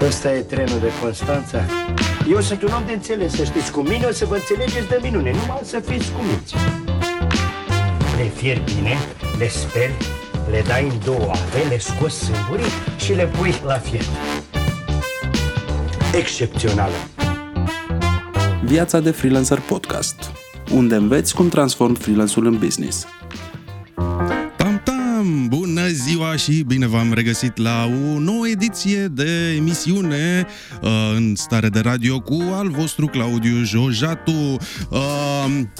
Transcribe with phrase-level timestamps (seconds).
[0.00, 1.64] Ăsta e trenul de Constanța.
[2.30, 3.70] Eu sunt un om de înțeles, să știți.
[3.72, 6.54] Cu mine o să vă înțelegeți de minune, numai să fiți cu minți.
[8.16, 8.96] Le fier bine,
[9.38, 9.96] le speli,
[10.50, 14.04] le dai în două ave, le scoți sângurii și le pui la fier.
[16.14, 16.94] Excepțională.
[18.64, 20.30] Viața de freelancer podcast,
[20.72, 23.06] unde înveți cum transform freelance-ul în business.
[26.38, 30.46] Și bine v-am regăsit la o nouă ediție de emisiune
[30.82, 34.56] uh, în stare de radio cu al vostru Claudiu Jojatu.
[34.90, 34.98] Uh,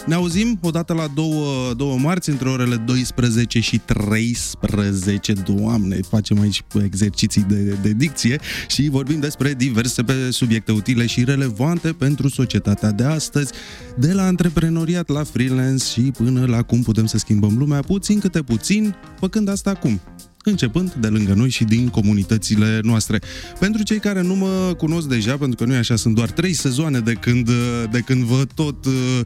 [0.07, 5.33] ne auzim odată la două, două marți între orele 12 și 13.
[5.33, 11.25] Doamne, facem aici exerciții de, de dicție și vorbim despre diverse pe subiecte utile și
[11.25, 13.53] relevante pentru societatea de astăzi,
[13.97, 18.43] de la antreprenoriat la freelance și până la cum putem să schimbăm lumea puțin câte
[18.43, 20.01] puțin, făcând asta acum
[20.45, 23.21] începând de lângă noi și din comunitățile noastre.
[23.59, 26.53] Pentru cei care nu mă cunosc deja, pentru că nu e așa, sunt doar trei
[26.53, 27.51] sezoane de când,
[27.91, 29.21] de când vă tot uh,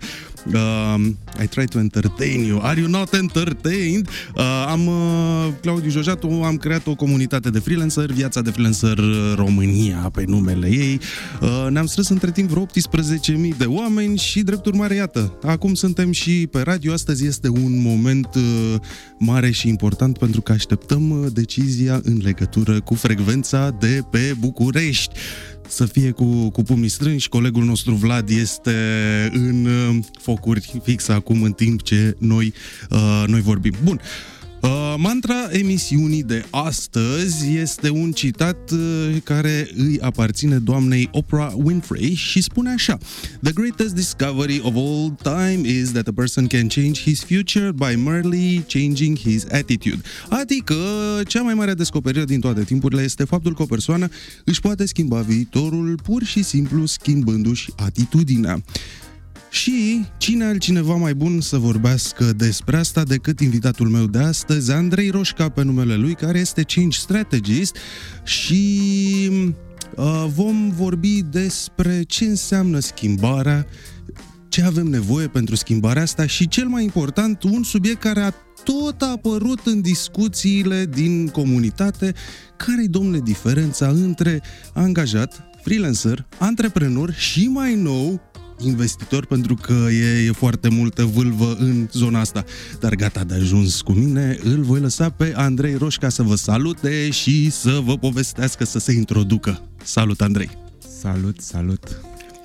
[0.52, 0.94] uh,
[1.42, 2.60] I try to entertain you.
[2.62, 4.08] Are you not entertained?
[4.36, 8.98] Uh, am uh, Claudiu Jojatu, am creat o comunitate de freelancer, Viața de Freelancer
[9.34, 11.00] România pe numele ei.
[11.40, 16.12] Uh, ne-am strâns între timp vreo 18.000 de oameni și drept urmare, iată, acum suntem
[16.12, 16.92] și pe radio.
[16.92, 18.74] Astăzi este un moment uh,
[19.18, 25.14] mare și important pentru că așteptăm uh, decizia în legătură cu frecvența de pe București
[25.68, 27.28] să fie cu, cu pumnii strânși.
[27.28, 28.74] Colegul nostru Vlad este
[29.32, 32.52] în uh, focuri fix acum în timp ce noi,
[32.90, 33.74] uh, noi vorbim.
[33.84, 34.00] Bun.
[34.62, 42.14] Uh, mantra emisiunii de astăzi este un citat uh, care îi aparține doamnei Oprah Winfrey
[42.14, 42.98] și spune așa
[43.42, 47.96] The greatest discovery of all time is that a person can change his future by
[47.96, 50.00] merely changing his attitude.
[50.28, 50.74] Adică,
[51.26, 54.08] cea mai mare descoperire din toate timpurile este faptul că o persoană
[54.44, 58.62] își poate schimba viitorul pur și simplu schimbându-și atitudinea.
[59.52, 65.10] Și cine altcineva mai bun să vorbească despre asta decât invitatul meu de astăzi, Andrei
[65.10, 67.76] Roșca pe numele lui, care este Change Strategist.
[68.24, 68.80] Și
[69.96, 73.66] uh, vom vorbi despre ce înseamnă schimbarea,
[74.48, 78.32] ce avem nevoie pentru schimbarea asta și cel mai important, un subiect care a
[78.64, 82.14] tot apărut în discuțiile din comunitate,
[82.56, 84.42] care-i, domnule, diferența între
[84.74, 88.31] angajat, freelancer, antreprenor și mai nou
[88.64, 92.44] investitor pentru că e, e foarte multă vâlvă în zona asta.
[92.80, 97.10] Dar gata de ajuns cu mine, îl voi lăsa pe Andrei Roșca să vă salute
[97.10, 99.62] și să vă povestească, să se introducă.
[99.84, 100.50] Salut, Andrei!
[101.00, 102.00] Salut, salut!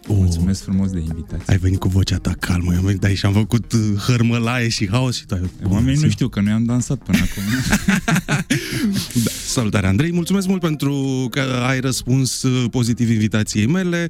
[0.09, 0.16] Oh.
[0.17, 1.45] Mulțumesc frumos de invitație.
[1.47, 4.89] Ai venit cu vocea ta calmă, eu am venit aici, am făcut uh, hărmălaie și
[4.89, 7.44] haos și tu Oamenii nu știu că noi am dansat până acum.
[9.23, 9.31] da.
[9.45, 14.07] Salutare, Andrei, mulțumesc mult pentru că ai răspuns uh, pozitiv invitației mele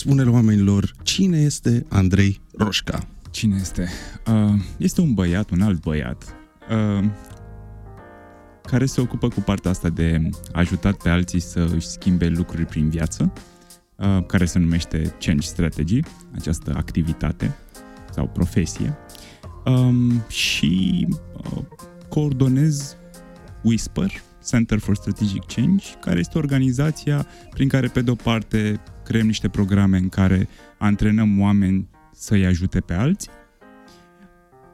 [0.00, 3.06] spune-le oamenilor cine este Andrei Roșca.
[3.30, 3.88] Cine este?
[4.26, 6.34] Uh, este un băiat, un alt băiat,
[6.70, 7.04] uh,
[8.62, 12.88] care se ocupă cu partea asta de ajutat pe alții să își schimbe lucruri prin
[12.88, 13.32] viață,
[13.96, 16.00] uh, care se numește Change Strategy,
[16.34, 17.56] această activitate
[18.12, 18.98] sau profesie.
[19.64, 21.06] Um, și
[21.36, 21.62] uh,
[22.08, 22.96] coordonez
[23.62, 24.10] Whisper,
[24.48, 29.98] Center for Strategic Change, care este organizația prin care, pe de-o parte, creăm niște programe
[29.98, 33.30] în care antrenăm oameni să-i ajute pe alții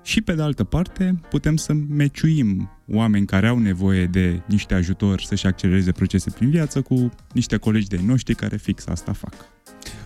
[0.02, 5.20] și pe de altă parte putem să meciuim oameni care au nevoie de niște ajutor
[5.20, 9.34] să-și accelereze procese prin viață cu niște colegi de noștri care fix asta fac.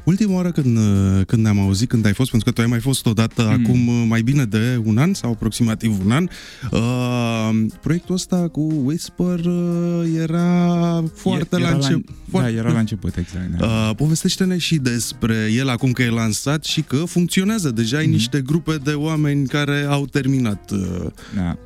[0.04, 2.80] Ultima oară când, uh, când ne-am auzit, când ai fost, pentru că tu ai mai
[2.80, 3.48] fost odată mm.
[3.48, 6.28] acum uh, mai bine de un an sau aproximativ un an,
[6.70, 12.08] uh, proiectul ăsta cu Whisper uh, era foarte era la început.
[12.08, 13.58] La, foarte, da, era la început, exact.
[13.58, 13.66] Da.
[13.66, 17.70] Uh, povestește-ne și despre el acum că e lansat și că funcționează.
[17.70, 18.12] Deja ai mm.
[18.12, 21.58] niște grupe de oameni care au terminat uh, da.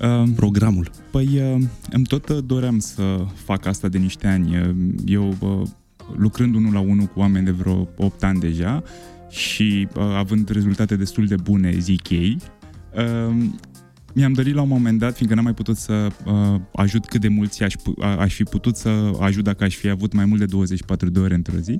[0.00, 0.90] Uh, programul.
[1.10, 4.74] Păi, uh, îmi tot doream să fac asta de niște ani.
[5.06, 5.62] Eu uh,
[6.16, 8.82] lucrând unul la unul cu oameni de vreo 8 ani deja
[9.30, 12.36] și uh, având rezultate destul de bune, zic ei,
[12.94, 13.34] uh,
[14.14, 17.28] mi-am dorit la un moment dat, fiindcă n-am mai putut să uh, ajut cât de
[17.28, 17.74] mulți aș,
[18.18, 21.34] aș fi putut să ajut dacă aș fi avut mai mult de 24 de ore
[21.34, 21.76] într-o zi,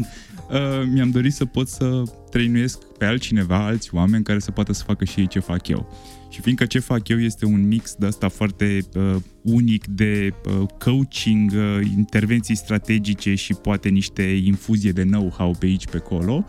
[0.51, 4.83] uh, mi-am dorit să pot să trăinuiesc pe altcineva, alți oameni care să poată să
[4.87, 5.89] facă și ei ce fac eu.
[6.35, 10.69] Și fiindcă ce fac eu este un mix de asta foarte uh, unic de uh,
[10.79, 16.45] coaching, uh, intervenții strategice și poate niște infuzie de know-how pe aici, pe acolo,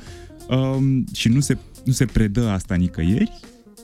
[0.49, 3.31] um, și nu se, nu se predă asta nicăieri,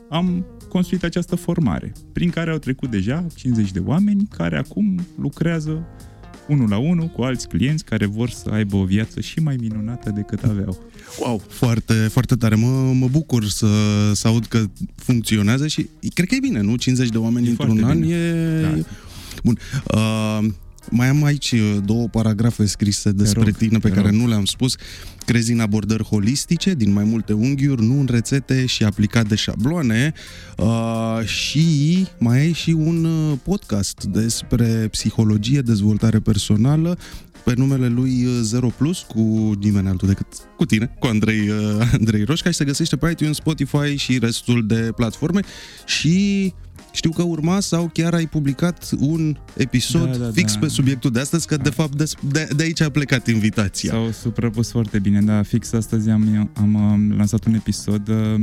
[0.10, 5.88] am construit această formare, prin care au trecut deja 50 de oameni care acum lucrează
[6.48, 10.12] unul la unul cu alți clienți care vor să aibă o viață și mai minunată
[10.16, 10.78] decât aveau.
[11.20, 12.56] Wow, foarte, foarte tare.
[12.56, 13.68] Mă, mă bucur să,
[14.14, 14.64] să aud că
[14.96, 16.76] funcționează și cred că e bine, nu?
[16.76, 18.16] 50 de oameni E într-un foarte an bine.
[18.16, 18.62] e...
[18.62, 18.84] Da.
[19.44, 19.58] Bun.
[19.94, 20.40] Uh,
[20.90, 24.20] mai am aici uh, două paragrafe scrise despre rog, tine pe te care rog.
[24.20, 24.76] nu le-am spus.
[25.26, 30.14] Crezi în abordări holistice, din mai multe unghiuri, nu în rețete și aplicat de șabloane.
[30.58, 36.98] Uh, și mai ai și un uh, podcast despre psihologie, dezvoltare personală
[37.44, 41.90] pe numele lui uh, Zero Plus cu nimeni altul decât cu tine, cu Andrei, uh,
[42.00, 45.42] Andrei Roșca și se găsește pe iTunes, Spotify și restul de platforme
[45.86, 46.54] și
[46.92, 50.60] știu că urma sau chiar ai publicat un episod Da, da, fix da.
[50.60, 53.92] pe subiectul de astăzi, că de fapt de, de, de aici a plecat invitația.
[53.92, 58.42] S-au suprapus foarte bine, dar fix astăzi am, am, am lansat un episod uh,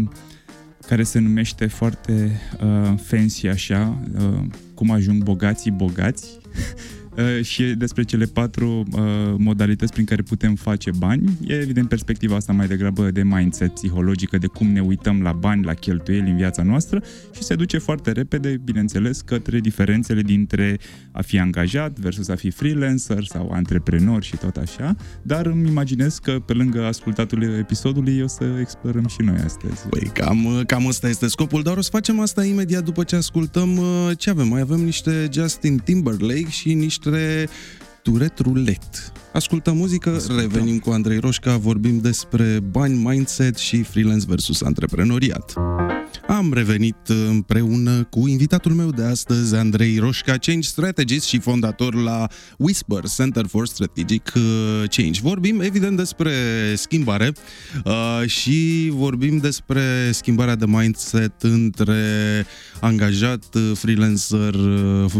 [0.87, 4.41] care se numește foarte uh, fancy așa, uh,
[4.75, 6.49] cum ajung bogații bogați uh,
[7.43, 9.03] și e despre cele patru uh,
[9.39, 11.39] modalități prin care putem face bani.
[11.47, 15.65] E evident perspectiva asta mai degrabă de mindset psihologică, de cum ne uităm la bani,
[15.65, 17.03] la cheltuieli în viața noastră
[17.35, 20.79] și se duce foarte repede, bineînțeles, către diferențele dintre
[21.13, 26.19] a fi angajat versus a fi freelancer sau antreprenor și tot așa, dar îmi imaginez
[26.19, 29.87] că pe lângă ascultatul episodului o să explorăm și noi astăzi.
[29.89, 33.77] Păi cam, cam ăsta este scopul, dar o să facem asta imediat după ce ascultăm
[33.77, 34.49] uh, ce avem.
[34.49, 37.08] Mai avem niște Justin Timberlake și niște
[38.05, 39.18] Turet Roulette.
[39.33, 40.37] Ascultăm muzică, Ascultăm.
[40.41, 45.53] revenim cu Andrei Roșca, vorbim despre bani, mindset și freelance versus antreprenoriat.
[46.29, 46.97] Am revenit
[47.29, 52.27] împreună cu invitatul meu de astăzi, Andrei Roșca, Change Strategist și fondator la
[52.57, 54.43] Whisper Center for Strategic uh,
[54.89, 55.21] Change.
[55.23, 56.33] Vorbim evident despre
[56.75, 57.33] schimbare
[57.85, 61.97] uh, și vorbim despre schimbarea de mindset între
[62.81, 65.13] angajat, uh, freelancer, uh,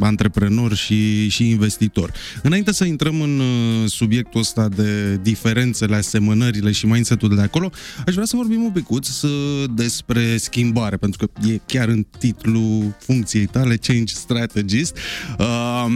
[0.00, 2.12] antreprenor și, și investitor.
[2.42, 7.70] Înainte să intrăm în uh, subiectul ăsta de diferențele, asemănările și mindset-ul de acolo,
[8.06, 12.96] aș vrea să vorbim un picuț uh, despre schimbare, pentru că e chiar în titlul
[12.98, 14.96] funcției tale, Change Strategist.
[15.38, 15.86] Uh,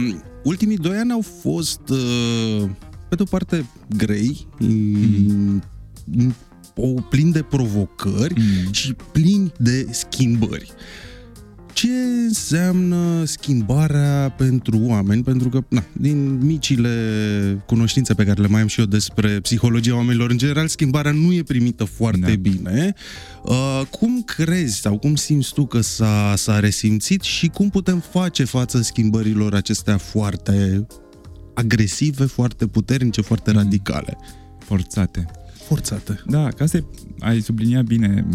[0.43, 2.69] ultimii doi ani au fost, uh,
[3.09, 3.65] pe de o parte,
[3.97, 5.63] grei, mm.
[6.75, 8.71] o plin de provocări Mm.
[8.71, 10.71] și plini de schimbări.
[11.75, 11.87] Ce
[12.27, 15.23] înseamnă schimbarea pentru oameni?
[15.23, 16.89] Pentru că, na, din micile
[17.65, 21.33] cunoștințe pe care le mai am și eu despre psihologia oamenilor, în general, schimbarea nu
[21.33, 22.35] e primită foarte Da.
[22.35, 22.93] bine.
[23.43, 28.43] Uh, cum crezi sau cum simți tu că s-a, s-a resimțit și cum putem face
[28.43, 30.85] față schimbărilor acestea foarte
[31.53, 33.57] agresive, foarte puternice, foarte Mm.
[33.57, 34.17] radicale?
[34.59, 35.25] Forțate.
[35.67, 36.21] Forțate.
[36.27, 36.83] Da, ca să
[37.19, 38.25] ai subliniat bine,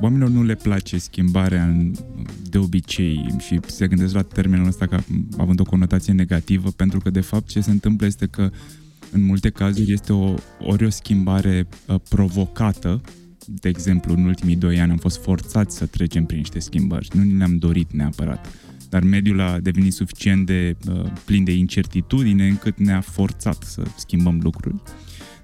[0.00, 1.94] oamenilor nu le place schimbarea în,
[2.50, 5.04] de obicei și se gândesc la termenul ăsta ca
[5.36, 8.50] având o conotație negativă, pentru că de fapt ce se întâmplă este că
[9.12, 13.00] în multe cazuri este o, ori o schimbare uh, provocată,
[13.46, 17.22] de exemplu, în ultimii doi ani am fost forțați să trecem prin niște schimbări, nu
[17.22, 18.52] ni le-am dorit neapărat,
[18.88, 24.40] dar mediul a devenit suficient de uh, plin de incertitudine încât ne-a forțat să schimbăm
[24.42, 24.82] lucruri.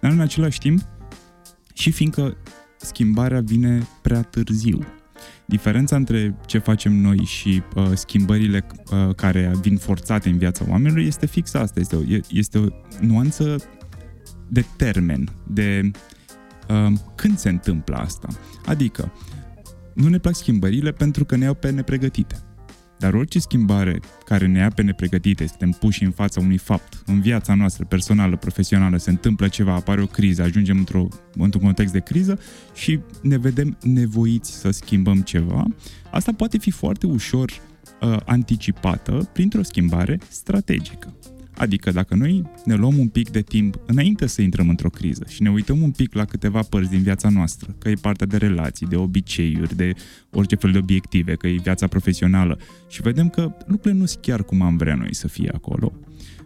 [0.01, 0.81] Dar în același timp,
[1.73, 2.37] și fiindcă
[2.85, 4.79] schimbarea vine prea târziu.
[5.47, 11.05] Diferența între ce facem noi și uh, schimbările uh, care vin forțate în viața oamenilor
[11.05, 11.81] este fix asta.
[11.81, 12.67] Este o, e- este o
[13.01, 13.57] nuanță
[14.49, 15.91] de termen, de
[16.69, 18.29] uh, când se întâmplă asta.
[18.67, 19.13] Adică,
[19.95, 22.44] nu ne plac schimbările pentru că ne iau pe nepregătite.
[23.05, 27.21] Dar orice schimbare care ne ia pe nepregătite, suntem puși în fața unui fapt, în
[27.21, 32.01] viața noastră personală, profesională, se întâmplă ceva, apare o criză, ajungem într-o, într-un context de
[32.01, 32.39] criză
[32.75, 35.65] și ne vedem nevoiți să schimbăm ceva,
[36.11, 37.51] asta poate fi foarte ușor
[38.01, 41.15] uh, anticipată printr-o schimbare strategică.
[41.57, 45.43] Adică dacă noi ne luăm un pic de timp înainte să intrăm într-o criză și
[45.43, 48.87] ne uităm un pic la câteva părți din viața noastră, că e partea de relații,
[48.87, 49.93] de obiceiuri, de
[50.31, 52.59] orice fel de obiective, că e viața profesională
[52.89, 55.93] și vedem că lucrurile nu sunt chiar cum am vrea noi să fie acolo,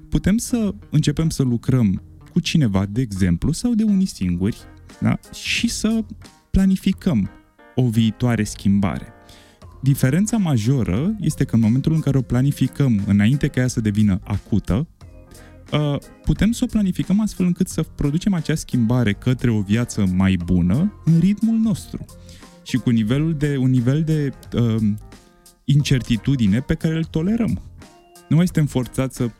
[0.08, 4.56] putem să începem să lucrăm cu cineva, de exemplu, sau de unii singuri,
[5.00, 5.18] da?
[5.32, 6.04] și să
[6.50, 7.30] planificăm
[7.74, 9.06] o viitoare schimbare.
[9.82, 14.20] Diferența majoră este că în momentul în care o planificăm înainte ca ea să devină
[14.24, 14.97] acută, uh,
[16.24, 21.00] putem să o planificăm astfel încât să producem acea schimbare către o viață mai bună
[21.04, 22.04] în ritmul nostru
[22.62, 24.82] și cu nivelul de, un nivel de uh,
[25.64, 27.60] incertitudine pe care îl tolerăm.
[28.28, 29.30] Nu mai suntem forțați să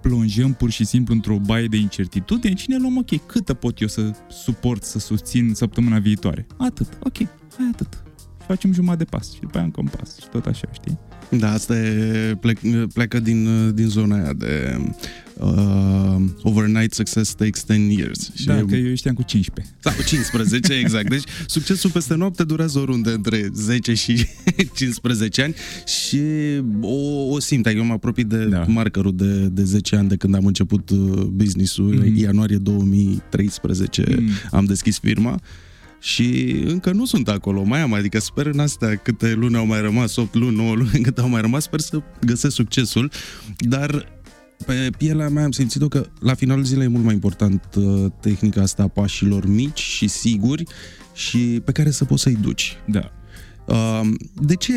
[0.00, 3.88] plonjăm pur și simplu într-o baie de incertitudine, ci ne luăm, ok, câtă pot eu
[3.88, 6.46] să suport, să susțin săptămâna viitoare?
[6.56, 7.16] Atât, ok,
[7.56, 8.02] hai atât.
[8.40, 10.98] Și facem jumătate de pas și după aia încă un pas și tot așa, știi?
[11.30, 12.58] Da, asta e, plec,
[12.92, 14.78] plecă din, din zona aia de
[15.40, 18.30] uh, overnight success takes 10 years.
[18.34, 19.74] Și da, e, că eu știam cu 15.
[19.82, 21.08] Da, cu 15, exact.
[21.08, 24.26] Deci succesul peste noapte durează oriunde între 10 și
[24.74, 25.54] 15 ani
[25.86, 26.20] și
[26.80, 27.66] o, o simt.
[27.66, 28.64] Eu mă apropii de da.
[28.68, 32.02] markerul de, de 10 ani de când am început uh, business-ul.
[32.02, 32.14] Mm-hmm.
[32.14, 34.28] Ianuarie 2013 mm.
[34.50, 35.40] am deschis firma
[36.00, 39.80] și încă nu sunt acolo, mai am, adică sper în astea câte luni au mai
[39.80, 43.10] rămas, 8 luni, 9 luni cât au mai rămas, sper să găsesc succesul,
[43.58, 44.18] dar
[44.66, 48.62] pe pielea mea am simțit-o că la finalul zilei e mult mai important uh, tehnica
[48.62, 50.64] asta a pașilor mici și siguri
[51.14, 52.76] și pe care să poți să-i duci.
[52.86, 53.12] Da.
[53.66, 54.08] Uh,
[54.42, 54.72] de ce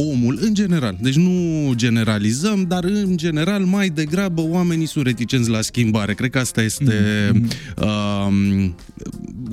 [0.00, 5.60] omul, în general, deci nu generalizăm, dar în general mai degrabă oamenii sunt reticenți la
[5.60, 6.14] schimbare.
[6.14, 7.48] Cred că asta este, mm-hmm.
[7.76, 8.70] uh,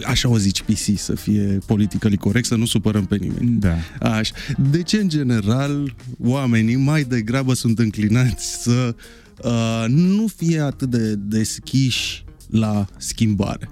[0.03, 3.59] așa o zici PC, să fie politically corect, să nu supărăm pe nimeni.
[3.59, 3.75] Da.
[3.99, 4.33] Așa.
[4.71, 8.95] De ce, în general, oamenii mai degrabă sunt înclinați să
[9.43, 13.69] uh, nu fie atât de deschiși la schimbare?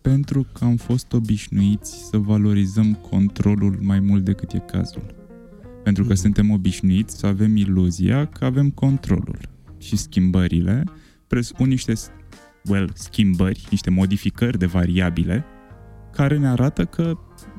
[0.00, 5.23] Pentru că am fost obișnuiți să valorizăm controlul mai mult decât e cazul.
[5.84, 6.14] Pentru că mm.
[6.14, 9.38] suntem obișnuiți să avem iluzia că avem controlul.
[9.78, 10.84] Și schimbările
[11.26, 11.92] presupun niște
[12.64, 15.44] well, schimbări, niște modificări de variabile
[16.12, 17.18] care ne arată că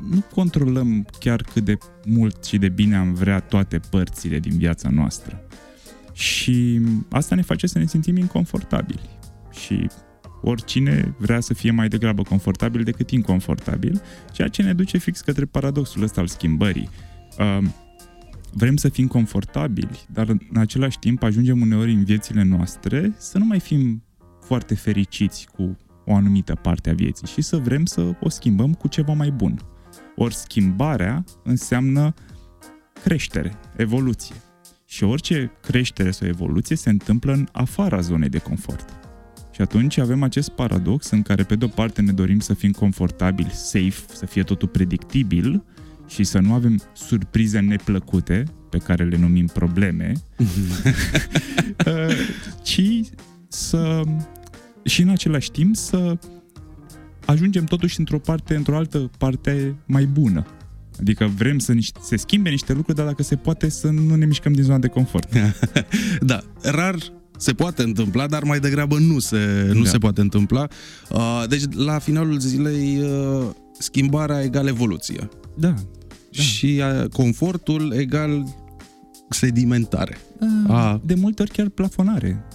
[0.10, 4.90] nu controlăm chiar cât de mult și de bine am vrea toate părțile din viața
[4.90, 5.42] noastră.
[6.14, 9.10] Și asta ne face să ne simțim inconfortabili.
[9.52, 9.88] Și
[10.42, 14.02] oricine vrea să fie mai degrabă confortabil decât inconfortabil,
[14.32, 16.90] ceea ce ne duce fix către paradoxul ăsta al schimbării.
[17.40, 17.68] Uh,
[18.58, 23.46] vrem să fim confortabili, dar în același timp ajungem uneori în viețile noastre să nu
[23.46, 24.04] mai fim
[24.42, 28.88] foarte fericiți cu o anumită parte a vieții și să vrem să o schimbăm cu
[28.88, 29.60] ceva mai bun.
[30.16, 32.14] Ori schimbarea înseamnă
[33.04, 34.36] creștere, evoluție.
[34.86, 38.90] Și orice creștere sau evoluție se întâmplă în afara zonei de confort.
[39.52, 43.50] Și atunci avem acest paradox în care pe de-o parte ne dorim să fim confortabili,
[43.50, 45.64] safe, să fie totul predictibil,
[46.08, 50.14] și să nu avem surprize neplăcute, pe care le numim probleme,
[51.88, 52.16] uh,
[52.64, 52.82] ci
[53.48, 54.02] să
[54.84, 56.18] și în același timp să
[57.26, 60.46] ajungem totuși într-o parte, într-o altă parte mai bună.
[61.00, 64.26] Adică vrem să niște, se schimbe niște lucruri, dar dacă se poate să nu ne
[64.26, 65.30] mișcăm din zona de confort.
[66.22, 66.96] da, rar
[67.38, 69.90] se poate întâmpla, dar mai degrabă nu se, nu da.
[69.90, 70.68] se poate întâmpla.
[71.10, 75.30] Uh, deci, la finalul zilei, uh, schimbarea egal evoluție.
[75.58, 75.68] Da.
[75.68, 76.42] da.
[76.42, 78.46] Și uh, confortul egal
[79.30, 80.18] sedimentare.
[80.40, 82.46] Uh, A, de multe ori chiar plafonare.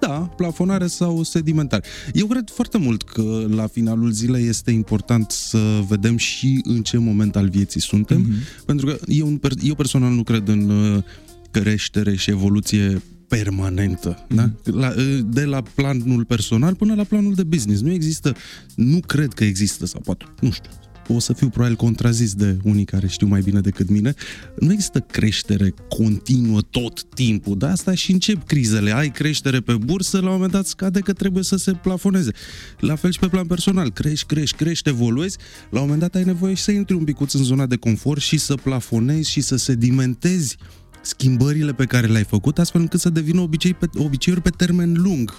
[0.00, 1.82] Da, plafonare sau sedimentare.
[2.12, 6.98] Eu cred foarte mult că la finalul zilei este important să vedem și în ce
[6.98, 8.64] moment al vieții suntem, mm-hmm.
[8.64, 11.02] pentru că eu, eu personal nu cred în uh,
[11.50, 14.24] creștere și evoluție permanentă.
[14.24, 14.34] Mm-hmm.
[14.34, 14.50] Da?
[14.62, 17.80] La, uh, de la planul personal până la planul de business.
[17.80, 18.34] Nu există,
[18.74, 20.70] nu cred că există, sau poate, nu știu,
[21.14, 24.14] o să fiu probabil contrazis de unii care știu mai bine decât mine,
[24.58, 27.70] nu există creștere continuă tot timpul, da?
[27.70, 28.94] Asta și încep crizele.
[28.94, 32.30] Ai creștere pe bursă, la un moment dat scade că trebuie să se plafoneze.
[32.78, 33.90] La fel și pe plan personal.
[33.90, 35.36] Crești, crești, crești, evoluezi,
[35.70, 38.20] la un moment dat ai nevoie și să intri un picuț în zona de confort
[38.20, 40.56] și să plafonezi și să sedimentezi
[41.02, 45.34] schimbările pe care le-ai făcut, astfel încât să devină obicei pe, obiceiuri pe termen lung.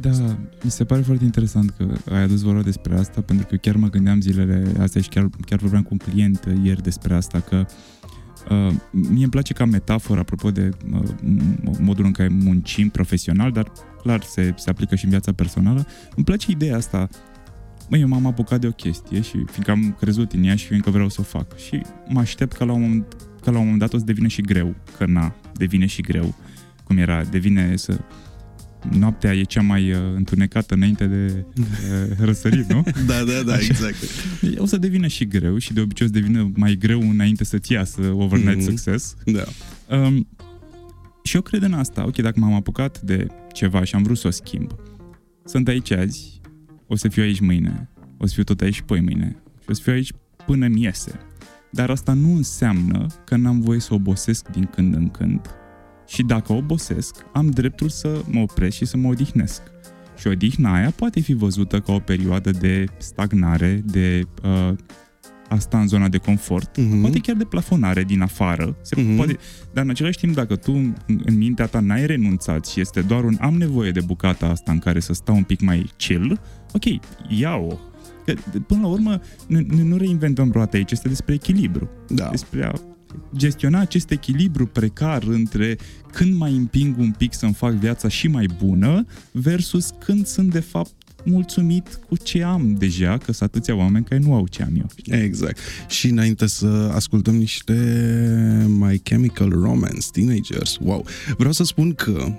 [0.00, 0.10] Da,
[0.62, 3.88] mi se pare foarte interesant că ai adus vorba despre asta, pentru că chiar mă
[3.88, 7.66] gândeam zilele astea și chiar, chiar vorbeam cu un client ieri despre asta, că
[8.50, 11.00] uh, mie îmi place ca metaforă, apropo de uh,
[11.80, 13.72] modul în care muncim profesional, dar
[14.02, 17.08] clar se, se aplică și în viața personală, îmi place ideea asta
[17.92, 20.90] Măi, eu m-am apucat de o chestie și fiindcă am crezut în ea și fiindcă
[20.90, 21.56] vreau să o fac.
[21.56, 24.26] Și mă aștept ca la un moment, ca la un moment dat o să devină
[24.26, 24.74] și greu.
[24.96, 26.34] Că na, devine și greu.
[26.84, 28.00] Cum era, devine să
[28.90, 31.66] noaptea e cea mai uh, întunecată înainte de uh,
[32.18, 32.82] răsărit, nu?
[33.06, 33.96] da, da, da, exact.
[34.56, 37.72] O să devină și greu și de obicei o să devină mai greu înainte să-ți
[37.72, 38.74] iasă overnight mm-hmm.
[38.74, 39.16] success.
[39.24, 39.44] Da.
[39.96, 40.28] Um,
[41.22, 42.06] și eu cred în asta.
[42.06, 44.74] Ok, dacă m-am apucat de ceva și am vrut să o schimb,
[45.44, 46.40] sunt aici azi,
[46.86, 49.80] o să fiu aici mâine, o să fiu tot aici poi mâine și o să
[49.82, 50.12] fiu aici
[50.46, 51.20] până mi iese.
[51.72, 55.40] Dar asta nu înseamnă că n-am voie să obosesc din când în când
[56.06, 59.62] și dacă obosesc, am dreptul să mă opresc și să mă odihnesc.
[60.18, 64.74] Și odihna aia poate fi văzută ca o perioadă de stagnare, de uh,
[65.48, 67.00] asta în zona de confort, uh-huh.
[67.00, 69.16] poate chiar de plafonare din afară, se uh-huh.
[69.16, 69.38] poate,
[69.72, 70.72] dar în același timp dacă tu
[71.06, 74.78] în mintea ta n-ai renunțat și este doar un am nevoie de bucata asta în
[74.78, 76.40] care să stau un pic mai chill,
[76.72, 76.84] ok,
[77.28, 77.78] ia-o.
[78.24, 81.90] Că, până la urmă, nu, nu reinventăm roata aici, este despre echilibru.
[82.08, 82.28] Da.
[82.30, 82.72] Despre a
[83.36, 85.76] gestiona acest echilibru precar între
[86.12, 90.60] când mai împing un pic să-mi fac viața și mai bună versus când sunt de
[90.60, 90.92] fapt
[91.24, 94.86] mulțumit cu ce am deja, că sunt atâția oameni care nu au ce am eu.
[95.18, 95.58] Exact.
[95.88, 97.74] Și înainte să ascultăm niște
[98.68, 101.06] My Chemical Romance, Teenagers, wow.
[101.36, 102.38] Vreau să spun că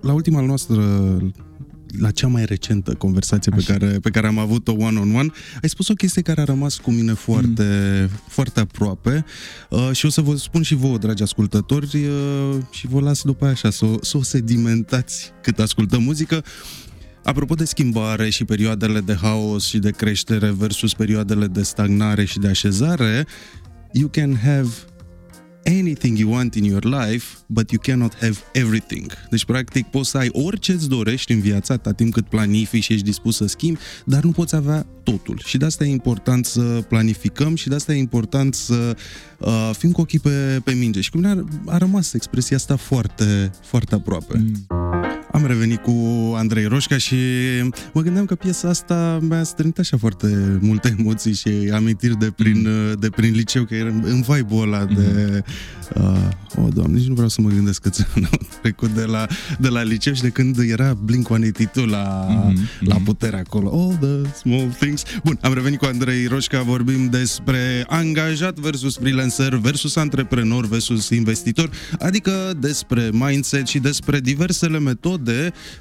[0.00, 0.82] la ultima noastră
[1.98, 5.30] la cea mai recentă conversație pe care, pe care am avut-o one-on-one,
[5.62, 8.18] ai spus o chestie care a rămas cu mine foarte, mm.
[8.28, 9.24] foarte aproape
[9.70, 13.46] uh, și o să vă spun și vouă, dragi ascultători, uh, și vă las după
[13.46, 16.44] așa să, să o sedimentați cât ascultăm muzică.
[17.24, 22.38] Apropo de schimbare și perioadele de haos și de creștere versus perioadele de stagnare și
[22.38, 23.26] de așezare,
[23.92, 24.68] you can have
[25.66, 29.12] anything you want in your life, but you cannot have everything.
[29.30, 32.92] Deci, practic, poți să ai orice îți dorești în viața ta timp cât planifici și
[32.92, 35.40] ești dispus să schimbi, dar nu poți avea totul.
[35.44, 38.96] Și de asta e important să planificăm și de asta e important să
[39.38, 41.00] uh, fim cu ochii pe, pe minge.
[41.00, 44.38] Și cum a, a rămas expresia asta foarte, foarte aproape.
[44.38, 44.83] Mm.
[45.34, 45.92] Am revenit cu
[46.36, 47.16] Andrei Roșca și
[47.92, 52.60] mă gândeam că piesa asta mi-a strânit așa foarte multe emoții și amintiri de prin,
[52.60, 52.94] mm.
[52.98, 54.94] de prin liceu, că era în vibe-ul ăla mm.
[54.94, 55.42] de...
[55.94, 56.18] Uh,
[56.56, 58.28] oh, doamne, nici nu vreau să mă gândesc că ți-am
[58.62, 59.26] trecut de la,
[59.58, 62.80] de la liceu și de când era Blink-182 la, mm-hmm.
[62.80, 63.70] la putere acolo.
[63.72, 65.02] All the small things.
[65.24, 71.70] Bun, am revenit cu Andrei Roșca, vorbim despre angajat versus freelancer versus antreprenor versus investitor,
[71.98, 75.23] adică despre mindset și despre diversele metode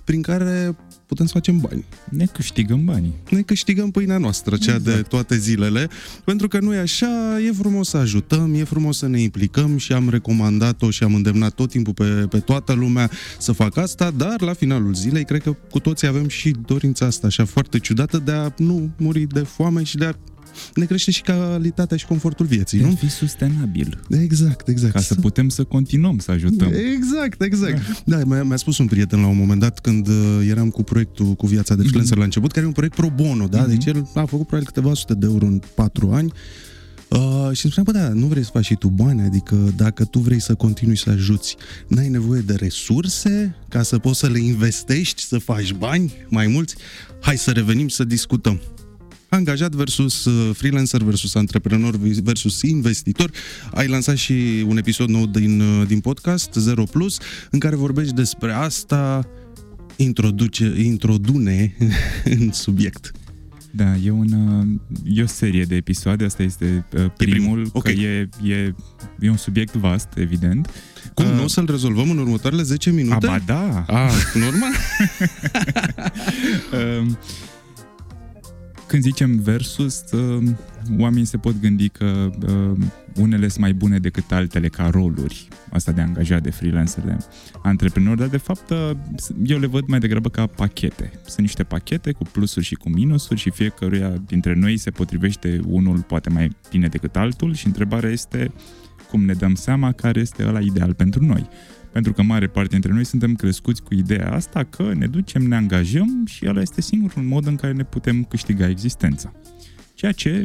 [0.04, 1.86] prin care putem să facem bani.
[2.10, 3.14] Ne câștigăm banii.
[3.30, 4.96] Ne câștigăm pâinea noastră, cea exact.
[4.96, 5.90] de toate zilele,
[6.26, 9.94] pentru că nu e așa, e frumos să ajutăm, e frumos să ne implicăm și
[9.94, 14.42] am recomandat-o și am îndemnat tot timpul pe, pe toată lumea să facă asta, dar
[14.42, 18.32] la finalul zilei cred că cu toții avem și dorința asta așa foarte ciudată de
[18.32, 20.14] a nu muri de foame și de a
[20.76, 22.96] ne crește și calitatea și confortul vieții, de nu?
[22.96, 24.00] fi sustenabil.
[24.10, 24.94] Exact, exact.
[24.94, 26.72] Ca să putem să continuăm să ajutăm.
[26.96, 28.04] Exact, exact.
[28.06, 31.34] Da, da mi-a spus un prieten la un moment dat când uh, eram cu proiectul
[31.34, 32.20] cu viața de freelancer mm-hmm.
[32.20, 33.66] la început, care e un proiect pro bono, da?
[33.66, 33.70] Mm-hmm.
[33.70, 36.34] Deci el a făcut probabil câteva sute de euro în patru ani
[37.14, 40.06] Uh, și îmi spunea, bă, da, nu vrei să faci și tu bani, adică dacă
[40.06, 41.56] tu vrei să continui să ajuți,
[41.88, 46.76] n-ai nevoie de resurse ca să poți să le investești, să faci bani mai mulți?
[47.22, 48.62] Hai să revenim să discutăm
[49.34, 53.32] angajat versus uh, freelancer versus antreprenor versus investitor.
[53.74, 57.18] Ai lansat și un episod nou din, uh, din podcast, Zero Plus,
[57.50, 59.30] în care vorbești despre asta,
[59.96, 61.76] introduce, introdune
[62.40, 63.12] în subiect.
[63.76, 64.68] Da, e, un, uh,
[65.18, 67.70] e o serie de episoade, asta este primul, e primul.
[67.72, 67.94] Okay.
[67.94, 68.74] că e, e,
[69.20, 70.70] e un subiect vast, evident.
[71.14, 73.26] Cum, uh, nu o să-l rezolvăm în următoarele 10 minute?
[73.26, 73.86] Aba da!
[73.88, 74.72] Ah, normal?
[76.72, 77.12] uh,
[78.94, 80.44] când zicem versus, uh,
[80.98, 82.78] oamenii se pot gândi că uh,
[83.16, 87.18] unele sunt mai bune decât altele ca roluri, asta de angajat, de freelancer, de
[87.64, 88.92] antreprenor, dar de fapt uh,
[89.46, 91.12] eu le văd mai degrabă ca pachete.
[91.26, 96.02] Sunt niște pachete cu plusuri și cu minusuri și fiecăruia dintre noi se potrivește unul
[96.02, 98.52] poate mai bine decât altul și întrebarea este
[99.10, 101.50] cum ne dăm seama care este ăla ideal pentru noi.
[101.94, 105.56] Pentru că mare parte dintre noi suntem crescuți cu ideea asta că ne ducem, ne
[105.56, 109.34] angajăm și ăla este singurul mod în care ne putem câștiga existența.
[109.94, 110.44] Ceea ce,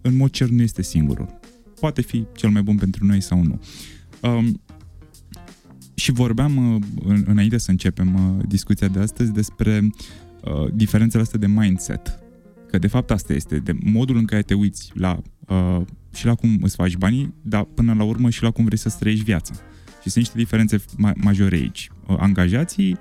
[0.00, 1.38] în mod cer, nu este singurul.
[1.80, 3.60] Poate fi cel mai bun pentru noi sau nu.
[4.20, 4.60] Um,
[5.94, 6.82] și vorbeam uh,
[7.24, 9.90] înainte să începem uh, discuția de astăzi despre
[10.44, 12.18] uh, diferențele astea de mindset.
[12.66, 15.80] Că de fapt asta este, de modul în care te uiți la uh,
[16.14, 18.96] și la cum îți faci banii, dar până la urmă și la cum vrei să
[18.98, 19.54] trăiești viața.
[20.02, 20.84] Și sunt niște diferențe
[21.14, 21.90] majore aici.
[22.06, 22.98] Uh, angajații,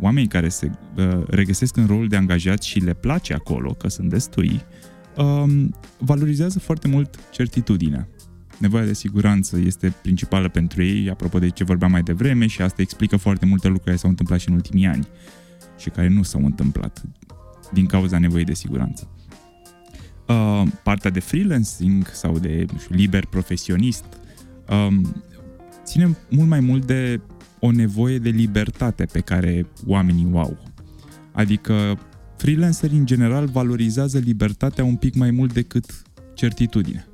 [0.00, 4.08] oamenii care se uh, regăsesc în rolul de angajați și le place acolo, că sunt
[4.08, 4.60] destui,
[5.16, 8.08] um, valorizează foarte mult certitudinea.
[8.58, 12.82] Nevoia de siguranță este principală pentru ei, apropo de ce vorbeam mai devreme, și asta
[12.82, 15.08] explică foarte multe lucruri care s-au întâmplat și în ultimii ani
[15.78, 17.02] și care nu s-au întâmplat
[17.72, 19.08] din cauza nevoii de siguranță.
[20.26, 24.04] Uh, partea de freelancing sau de nu știu, liber profesionist
[24.68, 25.22] um,
[25.90, 27.20] ține mult mai mult de
[27.60, 30.62] o nevoie de libertate pe care oamenii o au.
[31.32, 31.98] Adică
[32.36, 36.02] freelancerii în general valorizează libertatea un pic mai mult decât
[36.34, 37.06] certitudine.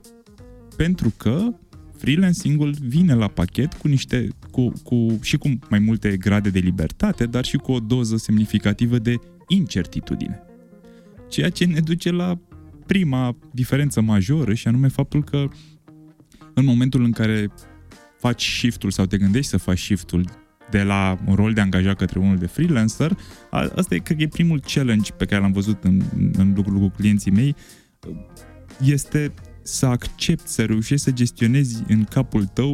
[0.77, 1.55] Pentru că
[1.99, 7.27] freelancing-ul vine la pachet cu niște, cu, cu, și cu mai multe grade de libertate,
[7.27, 9.15] dar și cu o doză semnificativă de
[9.49, 10.43] incertitudine.
[11.29, 12.39] Ceea ce ne duce la
[12.87, 15.49] prima diferență majoră și anume faptul că
[16.55, 17.51] în momentul în care
[18.27, 20.25] faci shift-ul sau te gândești să faci shift-ul
[20.71, 23.19] de la un rol de angajat către unul de freelancer,
[23.51, 26.89] asta e, cred că e primul challenge pe care l-am văzut în, în lucrul cu
[26.89, 27.55] clienții mei,
[28.81, 32.71] este să accepti, să reușești să gestionezi în capul tău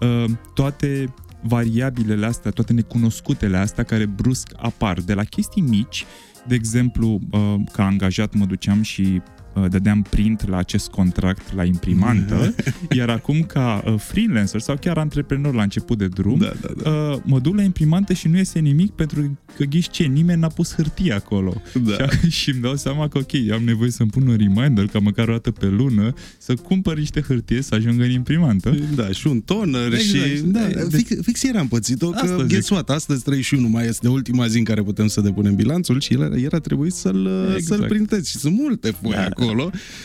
[0.00, 5.00] uh, toate variabilele astea, toate necunoscutele astea care brusc apar.
[5.00, 6.04] De la chestii mici,
[6.46, 9.37] de exemplu, uh, ca angajat mă duceam și uh,
[9.70, 12.54] dădeam print la acest contract la imprimantă,
[12.98, 16.90] iar acum ca uh, freelancer sau chiar antreprenor la început de drum, Da, da, da.
[16.90, 20.48] uh, mă duc la imprimantă și nu iese nimic pentru că ghiși ce, nimeni n-a
[20.48, 21.62] pus hârtie acolo.
[21.82, 22.08] Da.
[22.08, 25.28] Și, și îmi dau seama că ok, am nevoie să-mi pun un reminder ca măcar
[25.28, 28.74] o dată pe lună să cumpăr niște hârtie să ajungă în imprimantă.
[28.94, 30.02] Da, și un toner Exact.
[30.26, 30.42] și...
[30.44, 32.46] Da, De- fix, fix ieri am pățit-o, că Asta zic.
[32.48, 36.12] guess what, astăzi 31 mai este ultima zi în care putem să depunem bilanțul și
[36.12, 37.80] el, ieri a trebuit să-l, Exact.
[37.80, 39.24] să-l printez și sunt multe foi Da.
[39.24, 39.47] acolo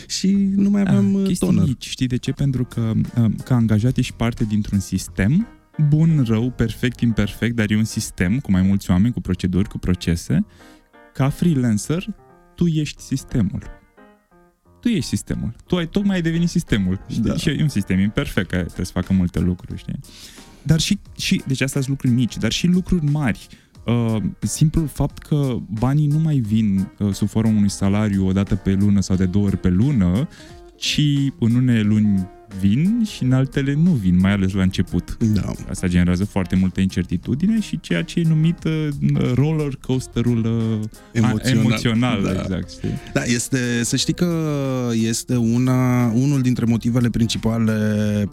[0.07, 1.63] și nu mai aveam Ah, uh, chestii toner.
[1.67, 2.31] mici, știi de ce?
[2.31, 5.47] Pentru că uh, ca angajat ești parte dintr-un sistem
[5.89, 9.77] bun, rău, perfect, imperfect, dar e un sistem cu mai mulți oameni, cu proceduri, cu
[9.77, 10.45] procese.
[11.13, 12.05] Ca freelancer,
[12.55, 13.61] tu ești sistemul.
[14.81, 15.55] Tu ești sistemul.
[15.67, 17.05] Tu ai tocmai ai devenit sistemul.
[17.09, 17.21] Știi?
[17.23, 17.35] Da.
[17.35, 19.99] Și e un sistem imperfect care trebuie să facă multe lucruri, știi?
[20.63, 23.47] Dar și, și deci astea sunt lucruri mici, dar și lucruri mari.
[23.51, 23.57] Uh,
[24.39, 28.73] simplul fapt că banii nu mai vin uh, sub formă unui salariu o dată pe
[28.73, 30.27] lună sau de două ori pe lună,
[30.75, 31.01] ci
[31.39, 35.17] în unele luni vin și în altele nu vin, mai ales la început.
[35.33, 35.51] Da.
[35.69, 38.87] Asta generează foarte multă incertitudine și ceea ce e numit uh,
[39.33, 41.65] roller coasterul uh, Emoțional.
[41.65, 42.31] emoțional Da.
[42.31, 42.89] exact, știi?
[43.13, 44.35] Da, este, să știi că
[44.93, 47.73] este una, unul dintre motivele principale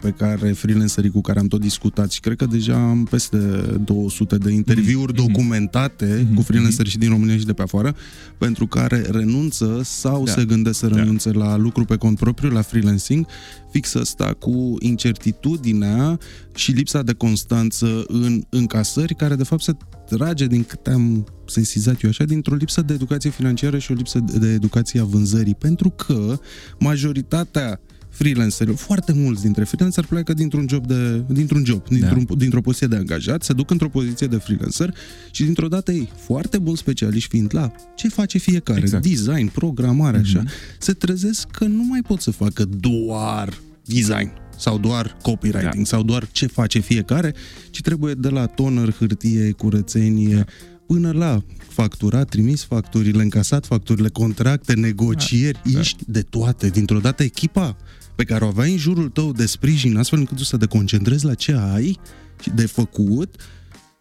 [0.01, 3.37] pe care freelancerii cu care am tot discutat și cred că deja am peste
[3.83, 5.25] 200 de interviuri Mhm.
[5.25, 6.35] documentate Mhm.
[6.35, 7.95] cu freelanceri și din România și de pe afară,
[8.37, 10.31] pentru care renunță sau Da.
[10.31, 10.95] se gândesc să Da.
[10.95, 13.25] renunțe la lucru pe cont propriu, la freelancing,
[13.71, 16.19] fix ăsta cu incertitudinea
[16.55, 19.71] și lipsa de constanță în încasări, care de fapt se
[20.09, 24.19] trage din câte am sesizat eu așa, dintr-o lipsă de educație financiară și o lipsă
[24.19, 26.39] de de educație a vânzării, pentru că
[26.79, 32.87] majoritatea freelancerilor, foarte mulți dintre freelanceri pleacă dintr-un job, de, dintr-un job dintr-un, dintr-o poziție
[32.87, 34.93] de angajat, se duc într-o poziție de freelancer
[35.31, 39.07] și dintr-o dată ei, foarte buni specialiști fiind la ce face fiecare, Exact.
[39.07, 40.49] design, programare, așa, Mhm.
[40.79, 43.53] se trezesc că nu mai pot să facă doar
[43.85, 45.83] design sau doar copywriting Da.
[45.83, 47.33] sau doar ce face fiecare,
[47.69, 50.43] ci trebuie de la toner, hârtie, curățenie, Da.
[50.87, 55.79] până la facturat, trimis facturile, încasat facturile, contracte, negocieri, Da.
[55.79, 56.69] ești de toate.
[56.69, 57.75] Dintr-o dată echipa
[58.15, 61.25] pe care o aveai în jurul tău de sprijin, astfel încât tu să te concentrezi
[61.25, 61.99] la ce ai
[62.41, 63.35] și de făcut,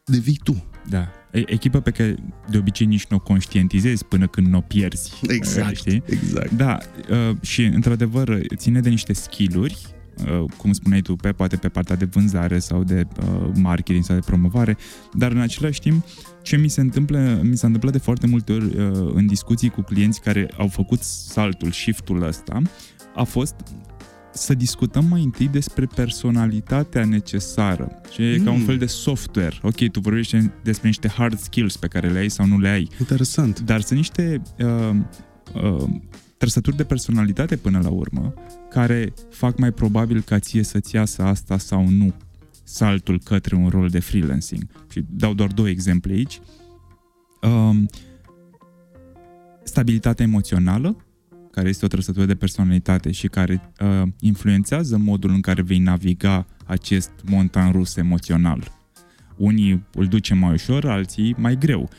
[0.05, 0.65] devii tu.
[0.89, 1.09] Da.
[1.33, 2.17] E- echipă pe care
[2.51, 5.21] de obicei nici nu o conștientizezi până când nu o pierzi.
[5.37, 5.77] Exact.
[5.77, 6.03] Știi?
[6.07, 6.51] Exact.
[6.51, 6.79] Da,
[7.11, 9.79] uh, și într-adevăr ține de niște skill-uri,
[10.27, 14.17] uh, cum spuneai tu, pe, poate pe partea de vânzare sau de uh, marketing sau
[14.17, 14.77] de promovare,
[15.15, 16.05] dar în același timp
[16.43, 19.81] ce mi se întâmplă, mi s-a întâmplat de foarte multe ori uh, în discuții cu
[19.81, 22.63] clienți care au făcut saltul, shift-ul ăsta,
[23.15, 23.55] a fost
[24.41, 28.01] să discutăm mai întâi despre personalitatea necesară.
[28.13, 28.65] Și e ca un Mm.
[28.65, 29.57] fel de software.
[29.63, 32.89] Ok, tu vorbești despre niște hard skills pe care le ai sau nu le ai.
[32.99, 33.61] Interesant.
[33.61, 34.97] Dar sunt niște uh,
[35.63, 35.89] uh,
[36.37, 38.35] trăsături de personalitate până la urmă
[38.71, 42.15] care fac mai probabil ca ție să-ți iasă asta sau nu
[42.63, 44.63] saltul către un rol de freelancing.
[44.91, 46.41] Și dau doar două exemple aici.
[47.43, 47.89] Um,
[49.65, 50.97] stabilitatea emoțională,
[51.51, 56.47] care este o trăsătură de personalitate și care uh, influențează modul în care vei naviga
[56.67, 58.73] acest montan rus emoțional.
[59.37, 61.91] Unii îl ducem mai ușor, alții mai greu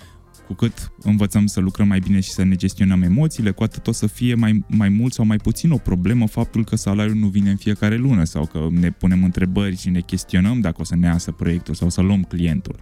[0.51, 3.91] cu cât învățăm să lucrăm mai bine și să ne gestionăm emoțiile, cu atât o
[3.91, 7.49] să fie mai, mai mult sau mai puțin o problemă faptul că salariul nu vine
[7.49, 11.07] în fiecare lună sau că ne punem întrebări și ne chestionăm dacă o să ne
[11.07, 12.75] iasă proiectul sau să luăm clientul.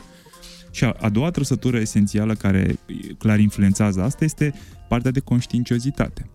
[0.71, 2.79] Și a, a doua trăsătură esențială care
[3.17, 4.53] clar influențează asta este
[4.87, 6.29] partea de conștiinciozitate.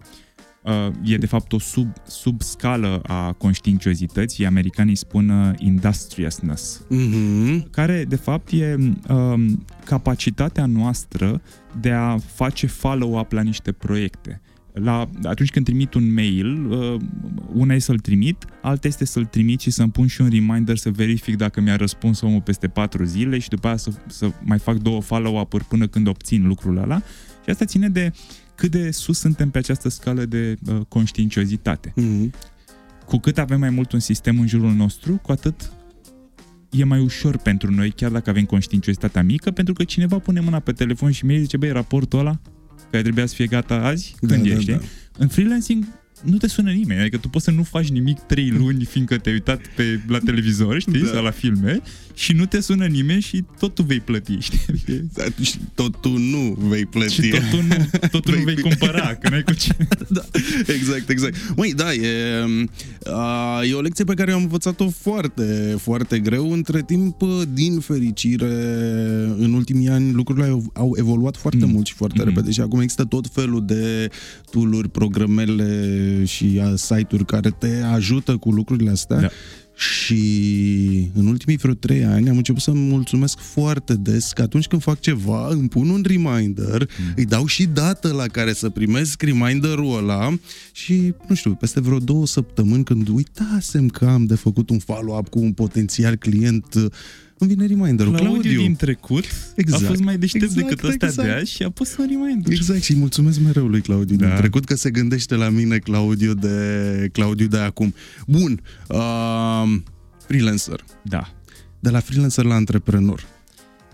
[0.65, 7.71] Uh, e de fapt o sub, subscală a conștiinciozității, americanii spun uh, industriousness, Mhm.
[7.71, 8.77] care de fapt e
[9.09, 11.41] um, capacitatea noastră
[11.81, 14.41] de a face follow-up la niște proiecte.
[14.73, 17.01] La, atunci când trimit un mail, uh,
[17.53, 20.91] una e să-l trimit, alta este să-l trimit și să-mi pun și un reminder să
[20.91, 24.77] verific dacă mi-a răspuns omul peste patru zile și după aia să, să mai fac
[24.77, 26.99] două follow-up-uri până când obțin lucrul ăla.
[27.45, 28.13] Și asta ține de
[28.55, 32.33] cât de sus suntem pe această scală de uh, conștiinciozitate Mhm.
[33.07, 35.73] cu cât avem mai mult un sistem în jurul nostru, cu atât
[36.71, 40.59] e mai ușor pentru noi, chiar dacă avem conștiinciozitatea mică, pentru că cineva pune mâna
[40.61, 42.41] pe telefon și mi zice, băi, raportul ăla,
[42.91, 44.71] care trebuia să fie gata azi, Da, când da, ești.
[44.71, 44.79] da.
[45.19, 45.85] În freelancing
[46.25, 47.01] nu te sună nimeni.
[47.01, 50.81] Adică tu poți să nu faci nimic trei luni, fiindcă te-ai uitat pe, la televizor,
[50.81, 51.07] știi, Da.
[51.07, 51.81] sau la filme,
[52.15, 54.59] și nu te sună nimeni și tot tu vei plăti, știi?
[55.13, 57.13] Da, și tot tu nu vei plăti.
[57.13, 59.77] Și tot tu nu, tot tu nu Vei vei fi- cumpăra, că n-ai cu ce.
[60.09, 60.23] da,
[60.67, 61.37] exact, exact.
[61.57, 62.09] Măi, da, e,
[63.05, 66.53] a, e o lecție pe care am învățat-o foarte, foarte greu.
[66.53, 68.55] Între timp, din fericire,
[69.39, 71.71] în ultimii ani lucrurile au, au evoluat foarte Mm.
[71.71, 72.29] mult și foarte Mhm.
[72.29, 74.09] repede și acum există tot felul de
[74.51, 79.21] tool-uri, programele și a, site-uri care te ajută cu lucrurile astea.
[79.21, 79.29] Da.
[79.77, 84.83] Și în ultimii vreo trei ani am început să-mi mulțumesc foarte des că atunci când
[84.83, 87.13] fac ceva, îmi pun un reminder, mm.
[87.17, 90.39] îi dau și dată la care să primesc reminderul ăla
[90.73, 95.29] și, nu știu, peste vreo două săptămâni când uitasem că am de făcut un follow-up
[95.29, 96.91] cu un potențial client,
[97.39, 98.13] îmi vine reminderul.
[98.13, 99.25] Claudiu, Claudiu, din trecut
[99.57, 99.83] Exact.
[99.85, 101.29] a fost mai deștept Exact, decât ăsta exact.
[101.29, 102.53] de azi și a pus un reminder.
[102.53, 104.23] Exact, și mulțumesc mereu lui Claudiu da.
[104.25, 104.31] Da.
[104.31, 107.95] din trecut că se gândește la mine Claudiu de, Claudiu de acum.
[108.27, 109.63] Bun, uh,
[110.27, 110.85] freelancer.
[111.03, 111.35] Da,
[111.81, 113.27] De la freelancer la antreprenor.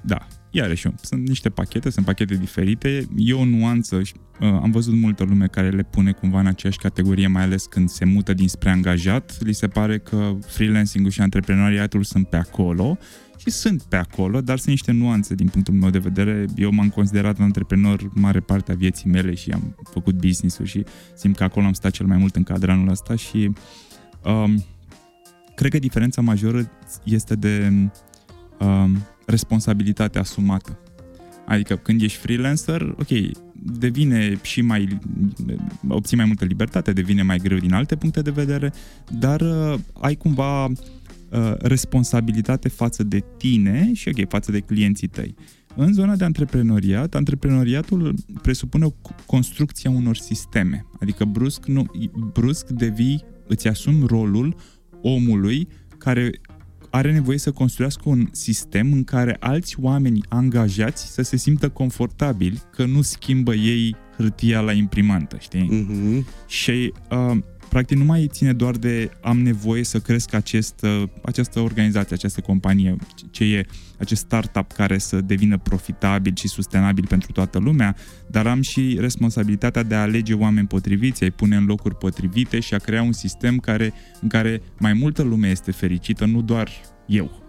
[0.02, 0.26] da.
[0.52, 3.06] Iarăși, sunt niște pachete, sunt pachete diferite.
[3.16, 6.78] E o nuanță, și, uh, am văzut multă lume care le pune cumva în aceeași
[6.78, 9.38] categorie, mai ales când se mută dinspre angajat.
[9.42, 12.98] Li se pare că freelancing-ul și antreprenoriatul sunt pe acolo
[13.40, 16.46] și sunt pe acolo, dar sunt niște nuanțe din punctul meu de vedere.
[16.56, 21.36] Eu m-am considerat antreprenor mare parte a vieții mele și am făcut business-ul și simt
[21.36, 23.52] că acolo am stat cel mai mult în cadranul ăsta și
[24.24, 24.64] um,
[25.54, 26.70] cred că diferența majoră
[27.04, 27.72] este de
[28.58, 30.78] um, responsabilitate asumată.
[31.46, 33.08] Adică când ești freelancer, ok,
[33.52, 34.98] devine și mai,
[35.88, 38.72] obții mai multă libertate, devine mai greu din alte puncte de vedere,
[39.18, 40.68] dar uh, ai cumva
[41.30, 45.34] uh, responsabilitate față de tine și ok, față de clienții tăi.
[45.76, 48.92] În zona de antreprenoriat, antreprenoriatul presupune o
[49.26, 50.86] construcție a unor sisteme.
[51.00, 51.86] Adică brusc, nu,
[52.32, 54.56] brusc devii, îți asumi rolul
[55.02, 56.30] omului care
[56.90, 62.62] are nevoie să construiască un sistem în care alți oameni angajați să se simtă confortabili
[62.72, 65.68] că nu schimbă ei hârtia la imprimantă, știi?
[65.68, 66.46] Mm-hmm.
[66.46, 67.38] Și uh,
[67.70, 72.40] practic nu mai ține doar de am nevoie să cresc acest, uh, această organizație, această
[72.40, 72.96] companie,
[73.30, 73.66] ce e
[73.98, 79.82] acest startup care să devină profitabil și sustenabil pentru toată lumea, dar am și responsabilitatea
[79.82, 83.58] de a alege oameni potriviți, a-i pune în locuri potrivite și a crea un sistem
[83.58, 86.70] care, în care mai multă lume este fericită, nu doar
[87.06, 87.48] eu.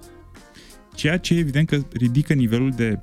[0.95, 3.01] Ceea ce evident că ridică nivelul de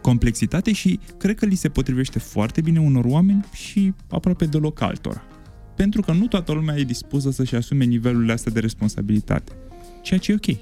[0.00, 5.22] complexitate și cred că li se potrivește foarte bine unor oameni și aproape deloc altora.
[5.76, 9.52] Pentru că nu toată lumea e dispusă să-și asume nivelurile astea de responsabilitate.
[10.02, 10.56] Ceea ce e ok.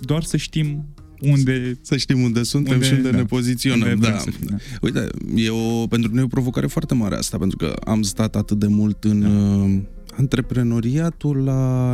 [0.00, 0.84] Doar să știm
[1.20, 1.78] unde...
[1.80, 3.16] Să știm unde suntem Unde- și unde da.
[3.16, 3.80] ne poziționăm.
[3.80, 4.18] unde vrem da.
[4.18, 4.56] să fim, da.
[4.80, 8.36] Uite, e o, pentru noi e o provocare foarte mare asta, pentru că am stat
[8.36, 9.88] atât de mult în da.
[10.16, 11.92] Antreprenoriatul la,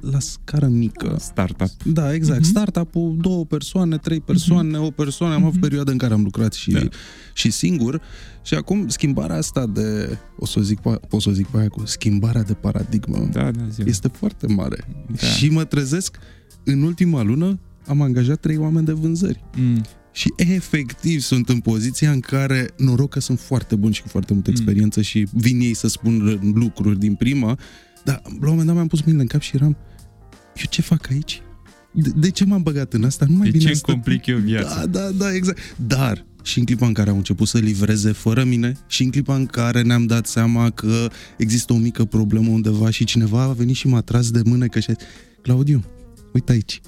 [0.00, 1.16] la scară mică.
[1.20, 1.82] Startup.
[1.84, 2.38] Da, exact.
[2.40, 2.46] Mhm.
[2.48, 2.50] Uh-huh.
[2.50, 4.86] Startup-ul, două persoane, trei persoane, uh-huh.
[4.86, 5.34] o persoană.
[5.34, 5.60] Am avut Mhm.
[5.60, 6.78] perioade în care am lucrat și, Da.
[6.78, 6.88] da.
[7.32, 8.00] și singur.
[8.42, 11.58] Și acum schimbarea asta de, o să o zic, pe- o să o zic pe
[11.58, 13.82] aia cu schimbarea de paradigmă, Da, da, zi.
[13.86, 14.84] este foarte mare.
[15.20, 15.26] Da.
[15.26, 16.18] Și mă trezesc,
[16.64, 19.44] în ultima lună am angajat trei oameni de vânzări.
[19.56, 19.84] Mm.
[20.16, 24.32] Și efectiv sunt în poziția în care noroc că sunt foarte buni și cu foarte
[24.32, 24.56] multă Mm.
[24.56, 27.58] experiență și vin ei să spun lucruri din prima,
[28.04, 29.76] dar la un moment dat mi-am pus mâinile în cap și eram
[30.56, 31.42] eu ce fac aici?
[31.92, 33.26] De, de ce m-am băgat în asta?
[33.28, 34.86] Nu mai De bine ce îmi asta- complic eu viața?
[34.86, 35.58] Da, da, da, exact.
[35.86, 39.34] Dar și în clipa în care au început să livreze fără mine și în clipa
[39.34, 43.74] în care ne-am dat seama că există o mică problemă undeva și cineva a venit
[43.76, 45.06] și m-a tras de mână că și a zis,
[45.42, 45.84] Claudiu,
[46.32, 46.80] uite aici.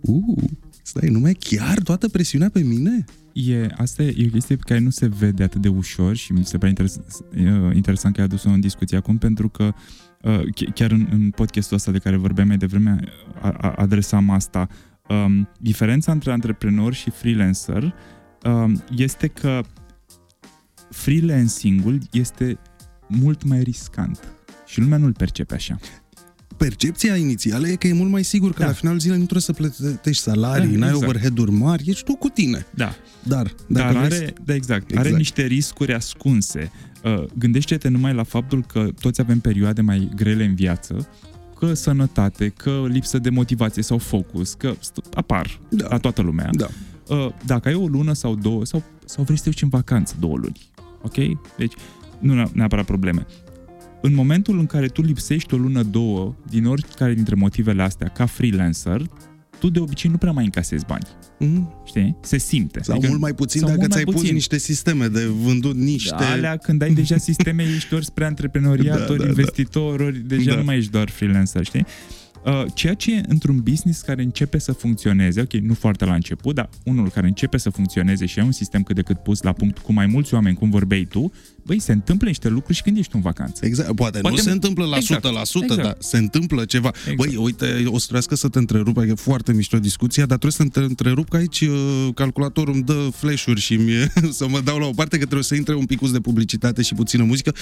[0.00, 0.42] Uh,
[0.82, 3.04] stai, nu mai e chiar toată presiunea pe mine?
[3.32, 6.32] E, asta e, e o chestie pe care nu se vede atât de ușor și
[6.32, 9.72] mi se pare interes, uh, interesant că ai adus-o în discuție acum pentru că
[10.22, 13.00] uh, ch- chiar în, în podcastul ăsta de care vorbeam mai devreme
[13.40, 14.68] a, a, adresam asta.
[15.08, 17.94] Um, diferența între antreprenor și freelancer
[18.44, 19.60] um, este că
[20.90, 22.58] freelancing-ul este
[23.08, 24.20] mult mai riscant
[24.66, 25.78] și lumea nu-l percepe așa.
[26.64, 28.66] Percepția inițială e că e mult mai sigur că Da.
[28.66, 31.08] la finalul zilei nu trebuie să plătești salarii, Da, n-ai exact.
[31.08, 32.66] overhead-uri mari, ești tu cu tine.
[32.74, 35.06] Da, Dar, Dar dacă are, vrei să- da, exact, Exact.
[35.06, 36.70] are niște riscuri ascunse.
[37.04, 41.08] Uh, gândește-te numai la faptul că toți avem perioade mai grele în viață,
[41.58, 45.86] că sănătate, că lipsă de motivație sau focus, că st- apar Da.
[45.88, 46.48] la toată lumea.
[46.52, 46.66] Da.
[47.08, 50.14] Uh, dacă ai o lună sau două, sau, sau vrei să te duci în vacanță
[50.20, 50.60] două luni,
[51.02, 51.14] ok?
[51.58, 51.72] Deci,
[52.18, 53.26] nu ne- neapărat probleme.
[54.02, 58.26] În momentul în care tu lipsești o lună, două, din oricare dintre motivele astea, ca
[58.26, 59.02] freelancer,
[59.58, 61.04] tu de obicei nu prea mai încasezi bani
[61.38, 61.72] Mhm.
[61.86, 62.16] Știi?
[62.22, 62.80] Se simte.
[62.82, 64.34] Sau Adică- mult mai puțin sau dacă mult mai ți-ai pus puțin.
[64.34, 66.14] niște sisteme de vândut niște...
[66.14, 69.28] Alea, când ai deja sisteme, ești ori spre antreprenoriat, Da, ori da, da.
[69.28, 70.56] investitor, ori deja Da.
[70.56, 71.86] nu mai ești doar freelancer, știi?
[72.44, 76.68] Uh, ceea ce într-un business care începe să funcționeze, ok, nu foarte la început, dar
[76.84, 79.78] unul care începe să funcționeze și ai un sistem cât de cât pus la punct
[79.78, 81.32] cu mai mulți oameni, cum vorbeai tu,
[81.64, 83.66] băi, se întâmplă niște lucruri și când ești în vacanță.
[83.66, 85.82] Exact, poate, Poate- nu se întâmplă la exact, 100%, exact.
[85.82, 86.90] dar se întâmplă ceva.
[86.94, 87.16] Exact.
[87.16, 90.80] Băi, uite, o să trească să te întrerup, e foarte mișto discuția, dar trebuie să
[90.80, 94.86] te întrerup că aici uh, calculatorul îmi dă flash-uri și mie, să mă dau la
[94.86, 97.54] o parte că trebuie să intre un pic de publicitate și puțină muzică.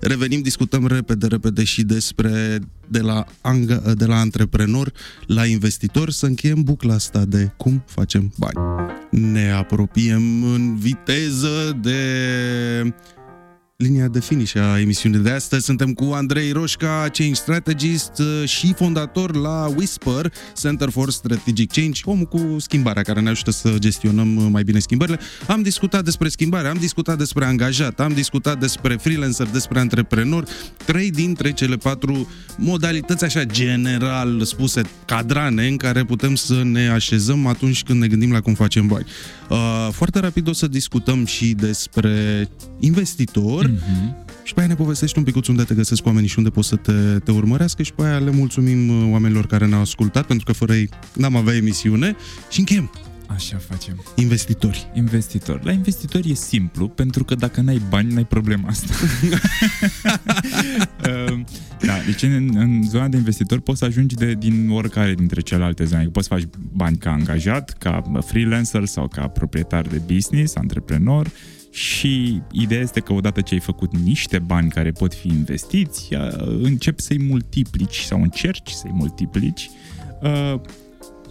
[0.00, 4.92] Revenim, discutăm repede, repede și despre de la, anga, de la antreprenor
[5.26, 8.90] la investitor, să încheiem bucla asta de cum facem bani.
[9.10, 12.00] Ne apropiem în viteză de
[13.78, 15.64] linia de finish a emisiunii de astăzi.
[15.64, 22.00] Suntem cu Andrei Roșca, Change Strategist uh, și fondator la Whisper, Center for Strategic Change,
[22.04, 25.18] omul cu schimbarea care ne ajută să gestionăm uh, mai bine schimbările.
[25.46, 30.44] Am discutat despre schimbare, am discutat despre angajat, am discutat despre freelancer, despre antreprenor,
[30.84, 37.46] trei dintre cele patru modalități așa general spuse, cadrane în care putem să ne așezăm
[37.46, 39.06] atunci când ne gândim la cum facem bani.
[39.48, 44.42] Uh, foarte rapid o să discutăm și despre investitor, Mm-hmm.
[44.42, 46.76] și pe aia ne povestești un picuț unde te găsesc oamenii și unde poți să
[46.76, 50.52] te, te urmărească și pe aia le mulțumim uh, oamenilor care ne-au ascultat, pentru că
[50.52, 52.16] fără ei n-am avea emisiune
[52.50, 52.90] și încheiem.
[53.26, 54.02] Așa facem.
[54.14, 54.90] Investitori.
[54.94, 55.64] Investitor.
[55.64, 58.94] La investitor e simplu, pentru că dacă n-ai bani, n-ai problema asta.
[61.30, 61.44] Um,
[61.86, 65.84] da, deci în, în zona de investitor poți să ajungi de, din oricare dintre celelalte
[65.84, 65.96] zone.
[65.96, 71.30] Adică Poți să faci bani ca angajat, ca freelancer sau ca proprietar de business, antreprenor
[71.76, 76.58] și ideea este că odată ce ai făcut niște bani care pot fi investiți, uh,
[76.62, 79.70] începi să-i multiplici sau încerci să-i multiplici.
[80.22, 80.60] Uh,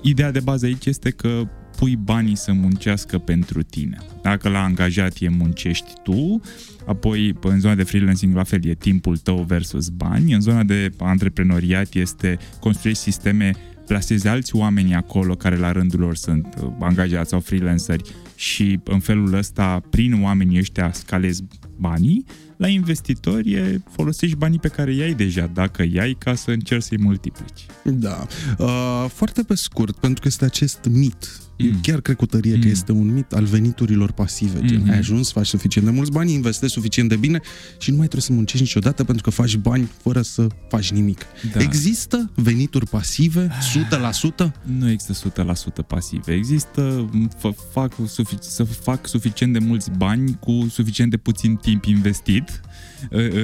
[0.02, 3.98] Ideea de bază aici este că pui banii să muncească pentru tine.
[4.22, 6.42] Dacă la angajat e muncești tu,
[6.86, 10.64] apoi p- în zona de freelancing la fel e timpul tău versus bani, în zona
[10.64, 13.52] de antreprenoriat este construiești sisteme,
[13.88, 18.04] plasezi alți oameni acolo care la rândul lor sunt uh, angajați sau freelanceri
[18.36, 21.44] și în felul ăsta, prin oamenii ăștia, scalezi
[21.78, 22.26] banii.
[22.58, 27.00] La investitori e folosești banii pe care i-ai deja, dacă i-ai, ca să încerci să-i
[27.02, 27.66] multiplici.
[27.84, 28.28] Da.
[28.58, 31.45] Uh, foarte pe scurt, pentru că este acest mit.
[31.58, 31.80] Eu Mm.
[31.82, 32.72] chiar cred cu tărie că Mm.
[32.72, 34.60] este un mit al veniturilor pasive.
[34.66, 34.90] Gen, Mhm.
[34.92, 37.40] ai ajuns, faci suficient de mulți bani, investești suficient de bine
[37.80, 41.22] și nu mai trebuie să muncești niciodată pentru că faci bani fără să faci nimic.
[41.54, 41.60] Da.
[41.62, 44.54] Există venituri pasive 100%?
[44.78, 46.34] Nu există 100% pasive.
[46.34, 51.86] Există f- fac sufic- să fac suficient de mulți bani cu suficient de puțin timp
[51.86, 52.60] investit.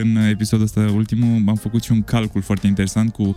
[0.02, 3.36] În episodul ăsta ultimul am făcut și un calcul foarte interesant cu uh,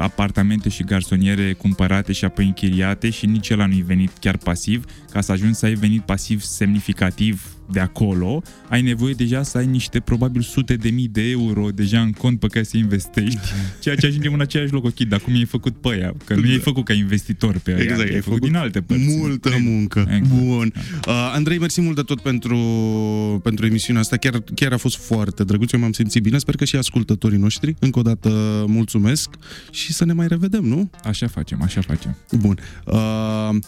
[0.00, 4.84] apartamente și garsoniere cumpărate și apoi închiriate și nici ăla nu-i venit chiar pasiv.
[5.10, 9.66] Ca să ajungi să ai venit pasiv semnificativ de acolo, ai nevoie deja să ai
[9.66, 13.40] niște probabil sute de mii de euro deja în cont pe care să investești,
[13.80, 14.84] ceea ce ajungem în același loc.
[14.84, 16.14] Ok, dar cum i-ai făcut pe aia?
[16.24, 18.80] Că nu i-ai făcut ca investitor pe aia, Exact, i-ai ai făcut, făcut din alte
[18.80, 19.16] părți.
[19.18, 19.98] Multă muncă.
[19.98, 20.44] Exact.
[20.44, 20.72] Bun.
[21.08, 22.58] Uh, Andrei, mersi mult de tot pentru,
[23.42, 24.16] pentru emisiunea asta.
[24.16, 25.72] Chiar, chiar a fost foarte drăguț.
[25.72, 26.38] Eu m-am simțit bine.
[26.38, 27.76] Sper că și ascultătorii noștri.
[27.78, 29.30] Încă o dată mulțumesc
[29.70, 30.90] și să ne mai revedem, nu?
[31.04, 32.16] Așa facem, așa facem.
[32.32, 32.58] Bun.
[32.84, 32.94] Uh,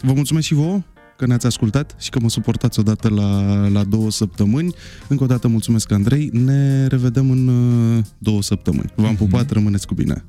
[0.01, 0.83] vă mulțumesc și vouă
[1.17, 4.75] că ne-ați ascultat și că mă suportați odată la, la două săptămâni.
[5.09, 6.31] Încă o dată mulțumesc, Andrei.
[6.33, 8.93] Ne revedem în uh, două săptămâni.
[8.95, 10.25] V-am pupat, rămâneți cu bine.